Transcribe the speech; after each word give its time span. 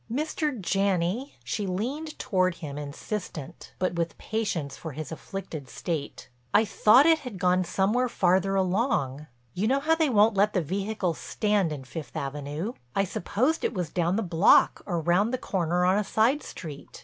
"Mr. 0.11 0.59
Janney," 0.59 1.35
she 1.43 1.67
leaned 1.67 2.17
toward 2.17 2.55
him 2.55 2.75
insistent, 2.75 3.71
but 3.77 3.93
with 3.93 4.17
patience 4.17 4.75
for 4.75 4.93
his 4.93 5.11
afflicted 5.11 5.69
state, 5.69 6.27
"I 6.55 6.65
thought 6.65 7.05
it 7.05 7.19
had 7.19 7.37
gone 7.37 7.63
somewhere 7.63 8.09
farther 8.09 8.55
along. 8.55 9.27
You 9.53 9.67
know 9.67 9.79
how 9.79 9.93
they 9.93 10.09
won't 10.09 10.33
let 10.33 10.53
the 10.53 10.61
vehicles 10.63 11.19
stand 11.19 11.71
in 11.71 11.83
Fifth 11.83 12.15
Avenue. 12.15 12.73
I 12.95 13.03
supposed 13.03 13.63
it 13.63 13.75
was 13.75 13.91
down 13.91 14.15
the 14.15 14.23
block 14.23 14.81
or 14.87 14.99
round 15.01 15.31
the 15.31 15.37
corner 15.37 15.85
on 15.85 15.99
a 15.99 16.03
side 16.03 16.41
street. 16.41 16.99